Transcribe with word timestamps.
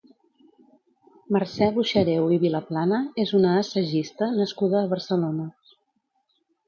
Mercè 1.35 1.67
Boixareu 1.75 2.33
i 2.37 2.39
Vilaplana 2.45 3.03
és 3.25 3.35
una 3.41 3.53
«Assagista» 3.59 4.31
nascuda 4.41 4.81
a 4.85 4.91
Barcelona. 4.95 5.47